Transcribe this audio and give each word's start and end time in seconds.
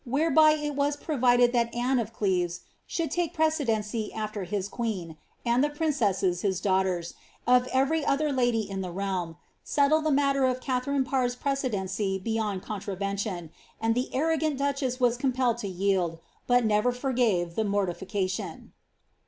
whereby 0.03 0.53
it 0.53 0.73
was 0.73 0.95
provided 0.97 1.53
that 1.53 1.71
Aofie 1.73 2.01
of 2.01 2.11
Cleves 2.11 2.61
should 2.87 3.11
take 3.11 3.35
precedency 3.35 4.11
afler 4.15 4.47
his 4.47 4.67
queen, 4.67 5.15
and 5.45 5.63
the 5.63 5.69
princesses, 5.69 6.41
his 6.41 6.59
daughters, 6.59 7.13
of 7.45 7.67
every 7.67 8.01
oilier 8.01 8.35
lady 8.35 8.61
in 8.67 8.81
the 8.81 8.89
realm, 8.89 9.37
settled 9.63 10.03
the 10.03 10.11
matter 10.11 10.43
of 10.47 10.59
Katharine 10.59 11.03
Parr's 11.03 11.35
precedency 11.35 12.17
beyond 12.17 12.63
contravention; 12.63 13.51
and 13.79 13.93
the 13.93 14.09
arrogint 14.11 14.57
duchess 14.57 14.99
was 14.99 15.17
compelled 15.17 15.59
to 15.59 15.67
yield, 15.67 16.17
but 16.47 16.65
never 16.65 16.91
forgave 16.91 17.53
the 17.53 17.63
mortilication. 17.63 18.73